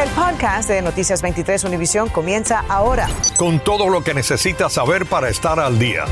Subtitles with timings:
[0.00, 3.06] El podcast de Noticias 23 Univisión comienza ahora.
[3.36, 6.06] Con todo lo que necesitas saber para estar al día.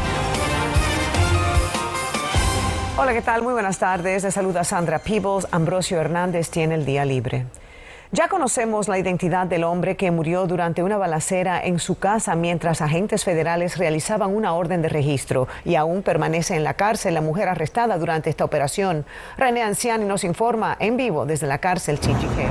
[2.99, 3.41] Hola, ¿qué tal?
[3.41, 4.25] Muy buenas tardes.
[4.25, 5.47] Les saluda Sandra Peebles.
[5.53, 7.47] Ambrosio Hernández tiene el día libre.
[8.13, 12.83] Ya conocemos la identidad del hombre que murió durante una balacera en su casa mientras
[12.83, 17.49] agentes federales realizaban una orden de registro y aún permanece en la cárcel la mujer
[17.49, 19.07] arrestada durante esta operación.
[19.39, 22.49] René Anciani nos informa en vivo desde la cárcel Chichique.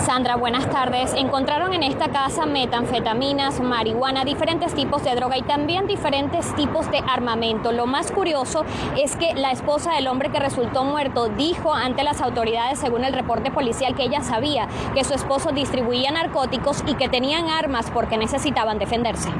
[0.00, 1.12] Sandra, buenas tardes.
[1.14, 6.98] Encontraron en esta casa metanfetaminas, marihuana, diferentes tipos de droga y también diferentes tipos de
[6.98, 7.72] armamento.
[7.72, 8.64] Lo más curioso
[8.96, 13.12] es que la esposa del hombre que resultó muerto dijo ante las autoridades, según el
[13.12, 18.16] reporte policial, que ella sabía que su esposo distribuía narcóticos y que tenían armas porque
[18.16, 19.30] necesitaban defenderse.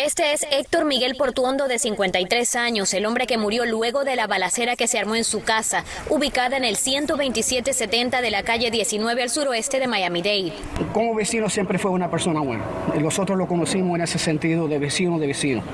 [0.00, 4.28] Este es Héctor Miguel Portuondo, de 53 años, el hombre que murió luego de la
[4.28, 9.24] balacera que se armó en su casa, ubicada en el 12770 de la calle 19
[9.24, 10.52] al suroeste de Miami-Dade.
[10.92, 12.64] Como vecino siempre fue una persona buena.
[12.96, 15.64] Nosotros lo conocimos en ese sentido de vecino de vecino.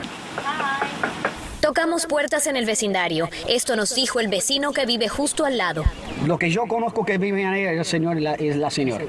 [1.60, 3.28] Tocamos puertas en el vecindario.
[3.46, 5.84] Esto nos dijo el vecino que vive justo al lado.
[6.24, 9.04] Lo que yo conozco que vive ahí es el señor la, es la señora.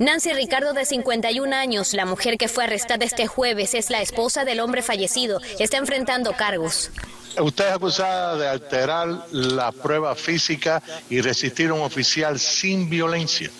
[0.00, 4.46] Nancy Ricardo, de 51 años, la mujer que fue arrestada este jueves, es la esposa
[4.46, 5.42] del hombre fallecido.
[5.58, 6.90] Está enfrentando cargos.
[7.38, 13.50] Usted es acusada de alterar la prueba física y resistir a un oficial sin violencia.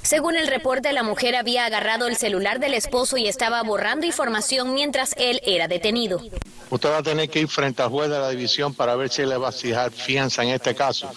[0.00, 4.72] Según el reporte, la mujer había agarrado el celular del esposo y estaba borrando información
[4.72, 6.22] mientras él era detenido.
[6.70, 9.26] Usted va a tener que ir frente al juez de la división para ver si
[9.26, 11.12] le va a fijar fianza en este caso.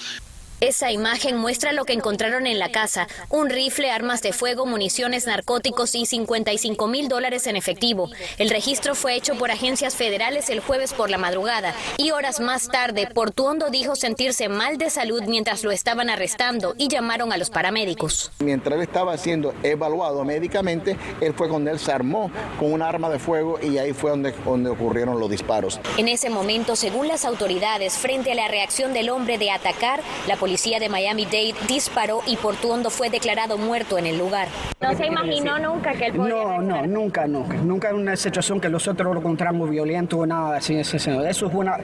[0.63, 5.27] Esa imagen muestra lo que encontraron en la casa, un rifle, armas de fuego, municiones,
[5.27, 8.09] narcóticos y 55 mil dólares en efectivo.
[8.37, 12.69] El registro fue hecho por agencias federales el jueves por la madrugada y horas más
[12.69, 17.49] tarde Portuondo dijo sentirse mal de salud mientras lo estaban arrestando y llamaron a los
[17.49, 18.31] paramédicos.
[18.39, 23.09] Mientras él estaba siendo evaluado médicamente, él fue cuando él se armó con un arma
[23.09, 25.81] de fuego y ahí fue donde, donde ocurrieron los disparos.
[25.97, 30.37] En ese momento, según las autoridades, frente a la reacción del hombre de atacar, la
[30.37, 34.49] policía policía de Miami-Dade disparó y Portuondo fue declarado muerto en el lugar.
[34.79, 37.57] ¿No se imaginó nunca que él podía No, no, nunca, nunca.
[37.57, 40.75] Nunca en una situación que nosotros lo encontramos violento o nada así.
[40.75, 41.77] Eso es una...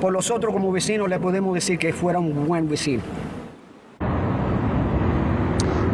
[0.00, 3.02] Por nosotros como vecinos le podemos decir que fuera un buen vecino.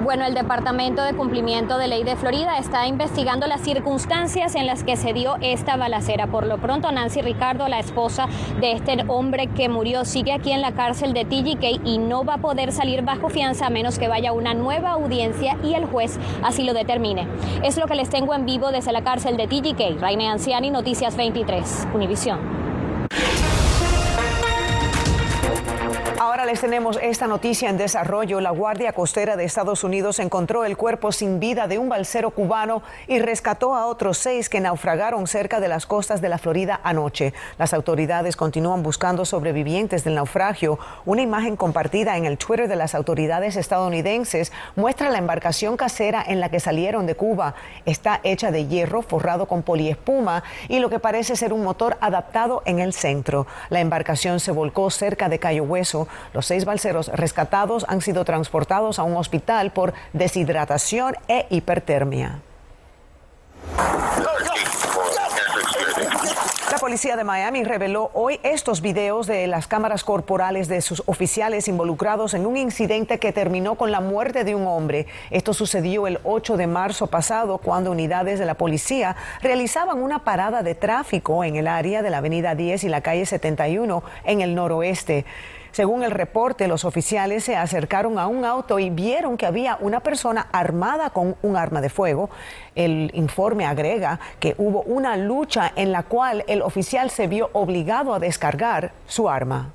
[0.09, 4.83] Bueno, el Departamento de Cumplimiento de Ley de Florida está investigando las circunstancias en las
[4.83, 6.29] que se dio esta balacera.
[6.29, 8.27] Por lo pronto, Nancy Ricardo, la esposa
[8.59, 12.37] de este hombre que murió, sigue aquí en la cárcel de TGK y no va
[12.37, 16.19] a poder salir bajo fianza a menos que vaya una nueva audiencia y el juez
[16.43, 17.29] así lo determine.
[17.63, 20.01] Es lo que les tengo en vivo desde la cárcel de TGK.
[20.01, 22.68] Raine Anciani, Noticias 23, Univisión.
[26.39, 28.41] Ahora les tenemos esta noticia en desarrollo.
[28.41, 32.85] La Guardia Costera de Estados Unidos encontró el cuerpo sin vida de un balsero cubano
[33.09, 37.35] y rescató a otros seis que naufragaron cerca de las costas de la Florida anoche.
[37.59, 40.79] Las autoridades continúan buscando sobrevivientes del naufragio.
[41.07, 46.39] Una imagen compartida en el Twitter de las autoridades estadounidenses muestra la embarcación casera en
[46.39, 47.57] la que salieron de Cuba.
[47.85, 52.63] Está hecha de hierro forrado con poliespuma y lo que parece ser un motor adaptado
[52.65, 53.49] en el centro.
[53.71, 56.07] La embarcación se volcó cerca de Cayo Hueso.
[56.33, 62.41] Los seis balseros rescatados han sido transportados a un hospital por deshidratación e hipertermia.
[66.71, 71.67] La policía de Miami reveló hoy estos videos de las cámaras corporales de sus oficiales
[71.67, 75.07] involucrados en un incidente que terminó con la muerte de un hombre.
[75.31, 80.63] Esto sucedió el 8 de marzo pasado cuando unidades de la policía realizaban una parada
[80.63, 84.55] de tráfico en el área de la avenida 10 y la calle 71 en el
[84.55, 85.25] noroeste.
[85.73, 90.01] Según el reporte, los oficiales se acercaron a un auto y vieron que había una
[90.01, 92.31] persona armada con un arma de fuego.
[92.75, 98.15] El informe agrega que hubo una lucha en la cual el oficial se vio obligado
[98.15, 99.73] a descargar su arma.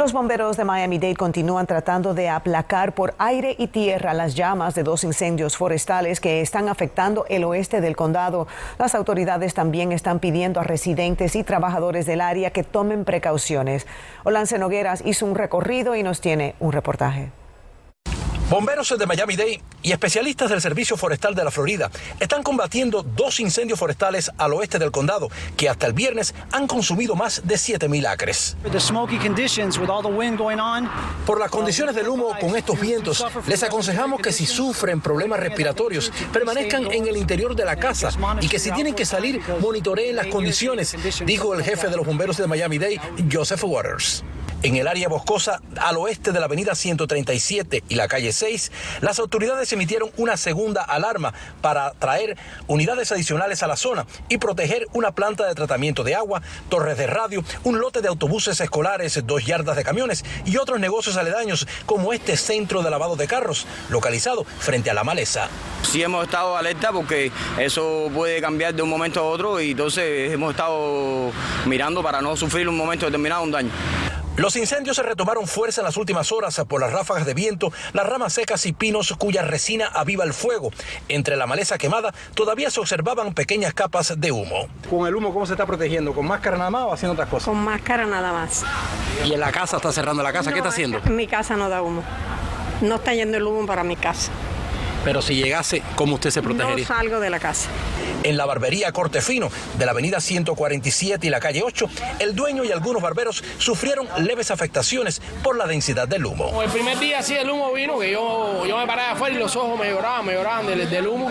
[0.00, 4.82] Los bomberos de Miami-Dade continúan tratando de aplacar por aire y tierra las llamas de
[4.82, 8.48] dos incendios forestales que están afectando el oeste del condado.
[8.78, 13.86] Las autoridades también están pidiendo a residentes y trabajadores del área que tomen precauciones.
[14.24, 17.30] Olance Nogueras hizo un recorrido y nos tiene un reportaje.
[18.50, 21.88] Bomberos de Miami-Dade y especialistas del Servicio Forestal de la Florida
[22.18, 27.14] están combatiendo dos incendios forestales al oeste del condado que hasta el viernes han consumido
[27.14, 28.56] más de 7.000 acres.
[31.24, 36.12] Por las condiciones del humo con estos vientos, les aconsejamos que si sufren problemas respiratorios,
[36.32, 38.10] permanezcan en el interior de la casa
[38.40, 42.36] y que si tienen que salir, monitoreen las condiciones, dijo el jefe de los bomberos
[42.36, 43.00] de Miami-Dade,
[43.30, 44.24] Joseph Waters.
[44.62, 48.70] En el área boscosa al oeste de la avenida 137 y la calle 6,
[49.00, 52.36] las autoridades emitieron una segunda alarma para traer
[52.66, 57.06] unidades adicionales a la zona y proteger una planta de tratamiento de agua, torres de
[57.06, 62.12] radio, un lote de autobuses escolares, dos yardas de camiones y otros negocios aledaños como
[62.12, 65.48] este centro de lavado de carros, localizado frente a la maleza.
[65.90, 70.30] Sí hemos estado alerta porque eso puede cambiar de un momento a otro y entonces
[70.30, 71.32] hemos estado
[71.64, 73.70] mirando para no sufrir un momento determinado un daño.
[74.40, 78.06] Los incendios se retomaron fuerza en las últimas horas por las ráfagas de viento, las
[78.06, 80.70] ramas secas y pinos cuya resina aviva el fuego.
[81.08, 84.66] Entre la maleza quemada todavía se observaban pequeñas capas de humo.
[84.88, 86.14] ¿Con el humo cómo se está protegiendo?
[86.14, 87.48] ¿Con máscara nada más o haciendo otras cosas?
[87.48, 88.64] Con máscara nada más.
[89.26, 90.50] ¿Y en la casa está cerrando la casa?
[90.50, 91.02] ¿Qué está haciendo?
[91.02, 92.02] Mi casa no da humo.
[92.80, 94.32] No está yendo el humo para mi casa.
[95.04, 96.88] Pero si llegase, ¿cómo usted se protegería?
[96.88, 97.68] No salgo de la casa.
[98.22, 101.88] En la barbería Cortefino de la avenida 147 y la calle 8,
[102.18, 106.62] el dueño y algunos barberos sufrieron leves afectaciones por la densidad del humo.
[106.62, 109.54] El primer día sí el humo vino, que yo, yo me paré afuera y los
[109.56, 111.30] ojos me lloraban, me lloraban del, humo.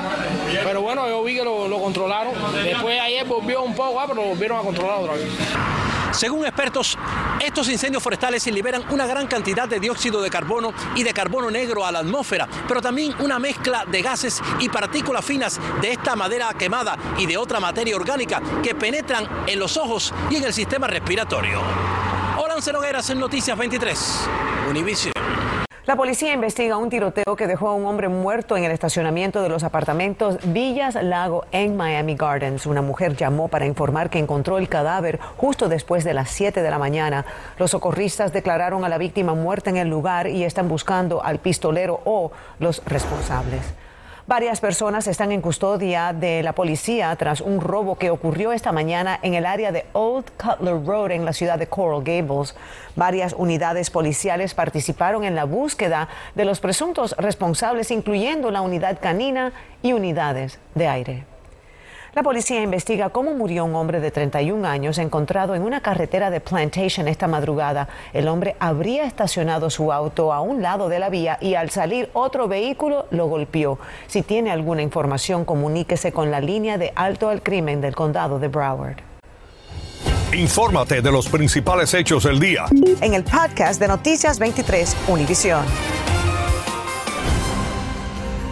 [0.63, 2.33] Pero bueno, yo vi que lo, lo controlaron.
[2.63, 5.27] Después ayer volvió un poco, ah, pero lo volvieron a controlar otra vez.
[6.19, 6.97] Según expertos,
[7.39, 11.85] estos incendios forestales liberan una gran cantidad de dióxido de carbono y de carbono negro
[11.85, 16.53] a la atmósfera, pero también una mezcla de gases y partículas finas de esta madera
[16.59, 20.87] quemada y de otra materia orgánica que penetran en los ojos y en el sistema
[20.87, 21.61] respiratorio.
[22.37, 24.29] Hola, Nogueras en Noticias 23,
[24.69, 25.13] Univision.
[25.89, 29.49] La policía investiga un tiroteo que dejó a un hombre muerto en el estacionamiento de
[29.49, 32.67] los apartamentos Villas Lago en Miami Gardens.
[32.67, 36.69] Una mujer llamó para informar que encontró el cadáver justo después de las 7 de
[36.69, 37.25] la mañana.
[37.57, 42.01] Los socorristas declararon a la víctima muerta en el lugar y están buscando al pistolero
[42.05, 43.63] o los responsables.
[44.29, 49.19] Varias personas están en custodia de la policía tras un robo que ocurrió esta mañana
[49.23, 52.53] en el área de Old Cutler Road en la ciudad de Coral Gables.
[52.95, 59.51] Varias unidades policiales participaron en la búsqueda de los presuntos responsables, incluyendo la unidad canina
[59.81, 61.38] y unidades de aire.
[62.19, 66.41] La policía investiga cómo murió un hombre de 31 años encontrado en una carretera de
[66.41, 67.87] Plantation esta madrugada.
[68.11, 72.09] El hombre habría estacionado su auto a un lado de la vía y al salir
[72.11, 73.79] otro vehículo lo golpeó.
[74.07, 78.49] Si tiene alguna información, comuníquese con la línea de alto al crimen del condado de
[78.49, 78.97] Broward.
[80.33, 82.65] Infórmate de los principales hechos del día.
[82.99, 85.63] En el podcast de Noticias 23, Univisión.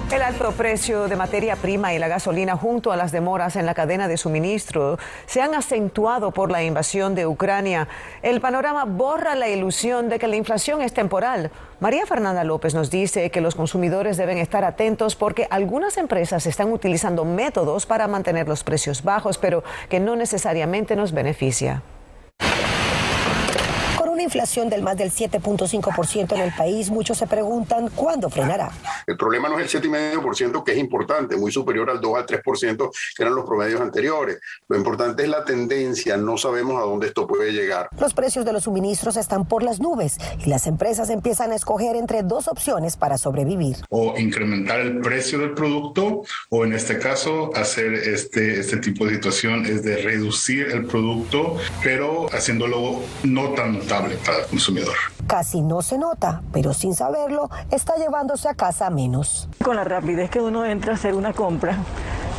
[0.09, 3.73] El alto precio de materia prima y la gasolina junto a las demoras en la
[3.73, 7.89] cadena de suministro se han acentuado por la invasión de Ucrania.
[8.21, 11.51] El panorama borra la ilusión de que la inflación es temporal.
[11.81, 16.71] María Fernanda López nos dice que los consumidores deben estar atentos porque algunas empresas están
[16.71, 21.83] utilizando métodos para mantener los precios bajos, pero que no necesariamente nos beneficia
[24.27, 28.71] inflación del más del 7.5% en el país, muchos se preguntan cuándo frenará.
[29.07, 32.91] El problema no es el 7,5%, que es importante, muy superior al 2 al 3%
[33.15, 34.39] que eran los promedios anteriores.
[34.67, 37.89] Lo importante es la tendencia, no sabemos a dónde esto puede llegar.
[37.99, 41.95] Los precios de los suministros están por las nubes y las empresas empiezan a escoger
[41.95, 43.77] entre dos opciones para sobrevivir.
[43.89, 49.15] O incrementar el precio del producto o en este caso hacer este, este tipo de
[49.15, 54.95] situación es de reducir el producto, pero haciéndolo no tan notable para el consumidor.
[55.27, 59.49] Casi no se nota, pero sin saberlo, está llevándose a casa menos.
[59.63, 61.77] Con la rapidez que uno entra a hacer una compra,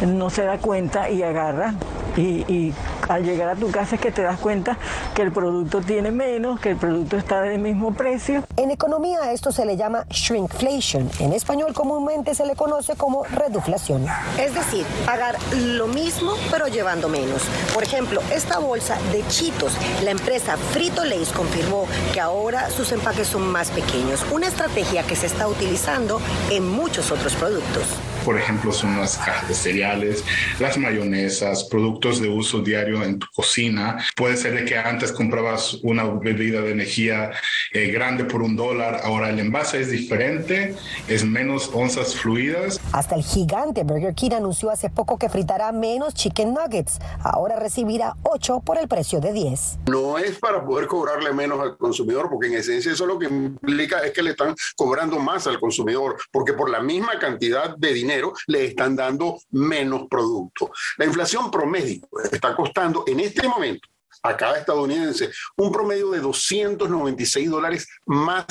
[0.07, 1.75] no se da cuenta y agarra
[2.17, 2.73] y,
[3.09, 4.77] al llegar a tu casa es que te das cuenta
[5.15, 8.45] que el producto tiene menos, que el producto está del mismo precio.
[8.57, 11.11] En economía a esto se le llama shrinkflation.
[11.21, 14.07] En español comúnmente se le conoce como reduflación.
[14.38, 17.43] Es decir, pagar lo mismo pero llevando menos.
[17.75, 19.73] Por ejemplo, esta bolsa de Chitos,
[20.05, 25.17] la empresa Frito Lays confirmó que ahora sus empaques son más pequeños, una estrategia que
[25.17, 27.87] se está utilizando en muchos otros productos.
[28.25, 30.25] Por ejemplo, son las cajas de cereales,
[30.59, 33.99] las mayonesas, productos de uso diario en tu cocina.
[34.17, 37.31] Puede ser de que antes comprabas una bebida de energía
[37.73, 40.75] eh, grande por un dólar, ahora el envase es diferente,
[41.07, 42.81] es menos onzas fluidas.
[42.93, 46.99] Hasta el gigante Burger King anunció hace poco que fritará menos chicken nuggets.
[47.23, 49.79] Ahora recibirá 8 por el precio de 10.
[49.87, 54.01] No es para poder cobrarle menos al consumidor, porque en esencia eso lo que implica
[54.01, 58.08] es que le están cobrando más al consumidor, porque por la misma cantidad de dinero
[58.47, 60.71] le están dando menos producto.
[60.97, 63.88] La inflación promedio está costando en este momento
[64.23, 68.47] a cada estadounidense un promedio de 296 dólares más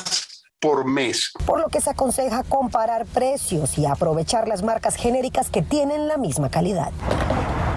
[0.59, 1.31] por mes.
[1.45, 6.17] Por lo que se aconseja comparar precios y aprovechar las marcas genéricas que tienen la
[6.17, 6.91] misma calidad.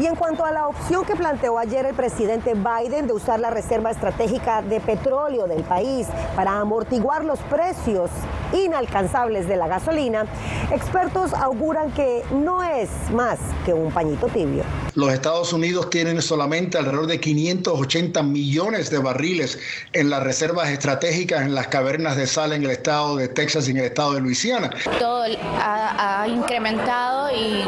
[0.00, 3.50] Y en cuanto a la opción que planteó ayer el presidente Biden de usar la
[3.50, 8.10] reserva estratégica de petróleo del país para amortiguar los precios
[8.54, 10.24] inalcanzables de la gasolina,
[10.72, 14.62] expertos auguran que no es más que un pañito tibio.
[15.00, 19.58] Los Estados Unidos tienen solamente alrededor de 580 millones de barriles
[19.94, 23.70] en las reservas estratégicas en las cavernas de sal en el estado de Texas y
[23.70, 24.68] en el estado de Luisiana.
[24.98, 25.24] Todo
[25.58, 27.64] ha, incrementado y,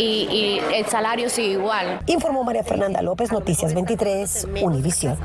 [0.00, 2.00] y el salario sigue igual.
[2.06, 5.16] Informó María Fernanda López, Noticias 23, Univisión.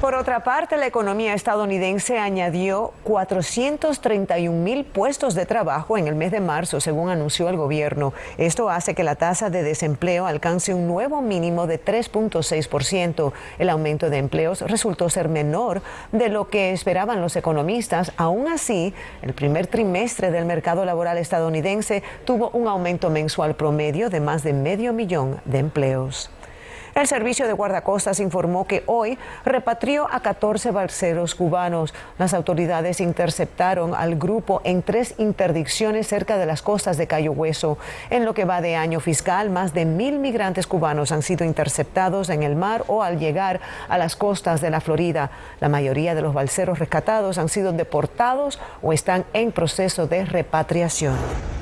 [0.00, 6.30] Por otra parte, la economía estadounidense añadió 431 mil puestos de trabajo en el mes
[6.30, 8.14] de marzo, según anunció el gobierno.
[8.38, 13.32] Esto hace que la tasa de desempleo alcance un nuevo mínimo de 3.6%.
[13.58, 18.12] El aumento de empleos resultó ser menor de lo que esperaban los economistas.
[18.16, 24.20] Aún así, el primer trimestre del mercado laboral estadounidense tuvo un aumento mensual promedio de
[24.20, 26.30] más de medio millón de empleos.
[26.94, 31.94] El servicio de guardacostas informó que hoy repatrió a 14 balseros cubanos.
[32.18, 37.78] Las autoridades interceptaron al grupo en tres interdicciones cerca de las costas de Cayo Hueso.
[38.10, 42.28] En lo que va de año fiscal, más de mil migrantes cubanos han sido interceptados
[42.28, 45.30] en el mar o al llegar a las costas de la Florida.
[45.60, 51.59] La mayoría de los balseros rescatados han sido deportados o están en proceso de repatriación.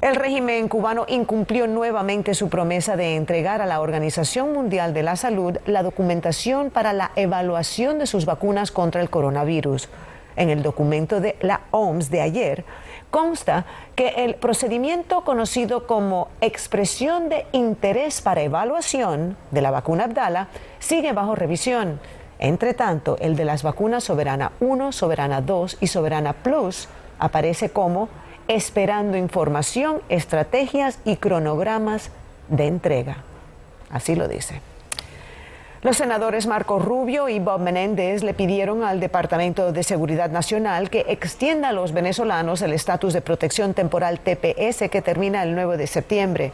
[0.00, 5.14] El régimen cubano incumplió nuevamente su promesa de entregar a la Organización Mundial de la
[5.14, 9.90] Salud la documentación para la evaluación de sus vacunas contra el coronavirus.
[10.36, 12.64] En el documento de la OMS de ayer
[13.10, 20.48] consta que el procedimiento conocido como expresión de interés para evaluación de la vacuna Abdala
[20.78, 22.00] sigue bajo revisión.
[22.38, 26.88] Entre tanto, el de las vacunas Soberana 1, Soberana 2 y Soberana Plus
[27.18, 28.08] aparece como
[28.50, 32.10] esperando información, estrategias y cronogramas
[32.48, 33.18] de entrega.
[33.90, 34.60] Así lo dice.
[35.82, 41.06] Los senadores Marco Rubio y Bob Menéndez le pidieron al Departamento de Seguridad Nacional que
[41.08, 45.86] extienda a los venezolanos el estatus de protección temporal TPS que termina el 9 de
[45.86, 46.52] septiembre.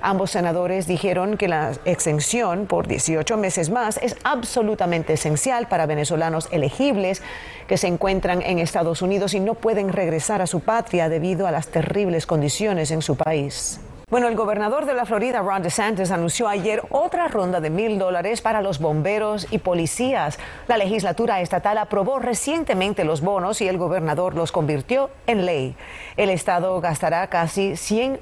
[0.00, 6.48] Ambos senadores dijeron que la exención por 18 meses más es absolutamente esencial para venezolanos
[6.52, 7.20] elegibles
[7.66, 11.50] que se encuentran en Estados Unidos y no pueden regresar a su patria debido a
[11.50, 13.80] las terribles condiciones en su país.
[14.10, 18.40] Bueno, el gobernador de la Florida, Ron DeSantis, anunció ayer otra ronda de mil dólares
[18.40, 20.38] para los bomberos y policías.
[20.66, 25.76] La legislatura estatal aprobó recientemente los bonos y el gobernador los convirtió en ley.
[26.16, 28.18] El estado gastará casi 100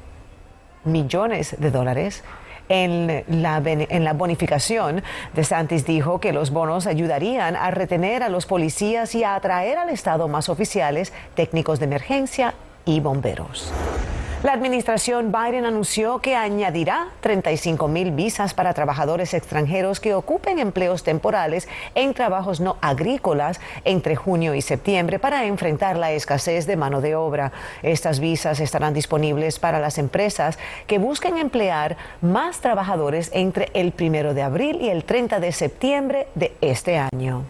[0.86, 2.22] millones de dólares
[2.68, 5.02] en la, en la bonificación.
[5.34, 9.78] De Santis dijo que los bonos ayudarían a retener a los policías y a atraer
[9.78, 13.72] al Estado más oficiales, técnicos de emergencia y bomberos.
[14.46, 21.02] La administración Biden anunció que añadirá 35 mil visas para trabajadores extranjeros que ocupen empleos
[21.02, 27.00] temporales en trabajos no agrícolas entre junio y septiembre para enfrentar la escasez de mano
[27.00, 27.50] de obra.
[27.82, 34.32] Estas visas estarán disponibles para las empresas que busquen emplear más trabajadores entre el primero
[34.32, 37.42] de abril y el 30 de septiembre de este año.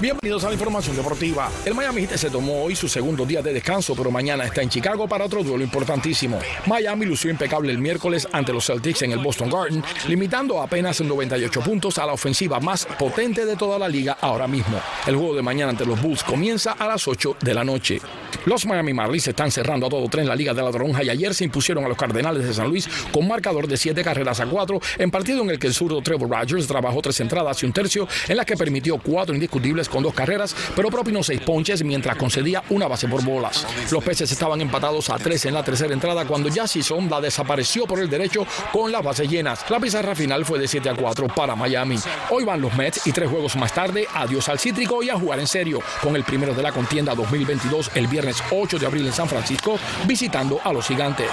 [0.00, 1.50] Bienvenidos a la información deportiva.
[1.64, 5.08] El Miami se tomó hoy su segundo día de descanso, pero mañana está en Chicago
[5.08, 6.38] para otro duelo importantísimo.
[6.66, 11.60] Miami lució impecable el miércoles ante los Celtics en el Boston Garden, limitando apenas 98
[11.62, 14.80] puntos a la ofensiva más potente de toda la liga ahora mismo.
[15.04, 18.00] El juego de mañana ante los Bulls comienza a las 8 de la noche.
[18.46, 21.34] Los Miami Marlins están cerrando a todo tren la Liga de la Toronja y ayer
[21.34, 24.80] se impusieron a los Cardenales de San Luis con marcador de 7 carreras a 4
[24.98, 28.06] en partido en el que el zurdo Trevor Rogers trabajó tres entradas y un tercio
[28.28, 32.62] en la que permitió cuatro indiscutibles con dos carreras, pero propinó seis ponches mientras concedía
[32.70, 33.66] una base por bolas.
[33.90, 38.00] Los peces estaban empatados a tres en la tercera entrada cuando Jassy Sonda desapareció por
[38.00, 39.64] el derecho con las bases llenas.
[39.68, 41.98] La pizarra final fue de 7 a 4 para Miami.
[42.30, 45.40] Hoy van los Mets y tres juegos más tarde, adiós al cítrico y a jugar
[45.40, 49.12] en serio, con el primero de la contienda 2022 el viernes 8 de abril en
[49.12, 51.30] San Francisco, visitando a los gigantes.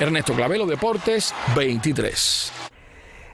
[0.00, 2.63] Ernesto Clavelo, Deportes 23.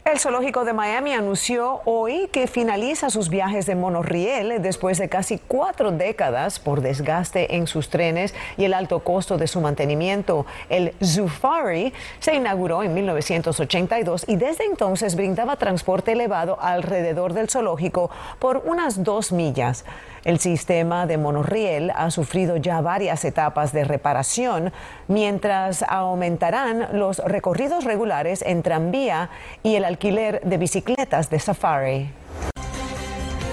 [0.02, 5.38] El zoológico de Miami anunció hoy que finaliza sus viajes de monorriel después de casi
[5.38, 10.46] cuatro décadas por desgaste en sus trenes y el alto costo de su mantenimiento.
[10.70, 18.10] El Zufari se inauguró en 1982 y desde entonces brindaba transporte elevado alrededor del zoológico
[18.38, 19.84] por unas dos millas.
[20.24, 24.72] El sistema de monorriel ha sufrido ya varias etapas de reparación,
[25.08, 29.30] mientras aumentarán los recorridos regulares en tranvía
[29.62, 32.10] y el alquiler de bicicletas de safari.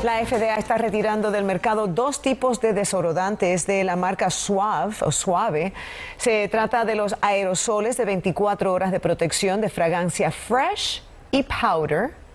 [0.04, 5.12] La FDA está retirando del mercado dos tipos de desodorantes de la marca Suave o
[5.12, 5.74] Suave.
[6.18, 12.27] Se trata de los aerosoles de 24 horas de protección de fragancia Fresh y Powder.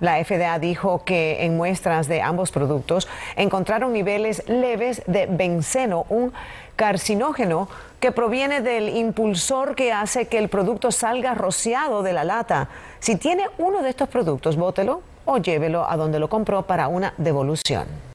[0.00, 6.32] La FDA dijo que en muestras de ambos productos encontraron niveles leves de benceno, un
[6.76, 12.68] carcinógeno que proviene del impulsor que hace que el producto salga rociado de la lata.
[13.00, 17.14] Si tiene uno de estos productos, bótelo o llévelo a donde lo compró para una
[17.18, 18.07] devolución.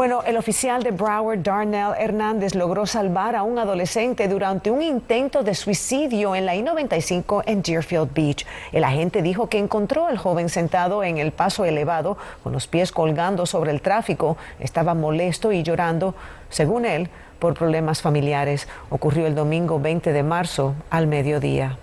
[0.00, 5.42] Bueno, el oficial de Broward, Darnell Hernández, logró salvar a un adolescente durante un intento
[5.42, 8.46] de suicidio en la I-95 en Deerfield Beach.
[8.72, 12.92] El agente dijo que encontró al joven sentado en el paso elevado, con los pies
[12.92, 14.38] colgando sobre el tráfico.
[14.58, 16.14] Estaba molesto y llorando,
[16.48, 18.68] según él, por problemas familiares.
[18.88, 21.76] Ocurrió el domingo 20 de marzo al mediodía.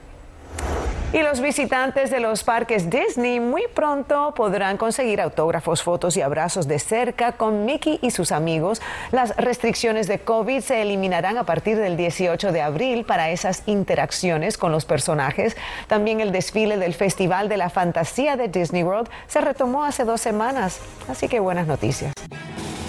[1.14, 6.68] Y los visitantes de los parques Disney muy pronto podrán conseguir autógrafos, fotos y abrazos
[6.68, 8.82] de cerca con Mickey y sus amigos.
[9.14, 14.58] Las restricciones de COVID se eliminarán a partir del 18 de abril para esas interacciones
[14.58, 15.56] con los personajes.
[15.88, 20.20] También el desfile del Festival de la Fantasía de Disney World se retomó hace dos
[20.20, 20.82] semanas.
[21.08, 22.12] Así que buenas noticias.